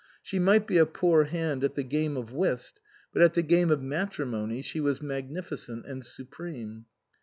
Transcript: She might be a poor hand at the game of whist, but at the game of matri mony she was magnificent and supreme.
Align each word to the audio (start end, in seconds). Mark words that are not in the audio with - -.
She 0.23 0.39
might 0.39 0.65
be 0.65 0.79
a 0.79 0.87
poor 0.87 1.25
hand 1.25 1.63
at 1.63 1.75
the 1.75 1.83
game 1.83 2.17
of 2.17 2.31
whist, 2.33 2.81
but 3.13 3.21
at 3.21 3.35
the 3.35 3.43
game 3.43 3.69
of 3.69 3.83
matri 3.83 4.25
mony 4.25 4.63
she 4.63 4.79
was 4.79 4.99
magnificent 4.99 5.85
and 5.85 6.03
supreme. 6.03 6.85